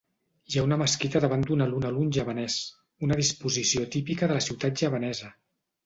[0.53, 2.57] Hi ha una mesquita davant d'un alun-alun javanès,
[3.09, 5.37] una disposició típica de ciutat javanesa.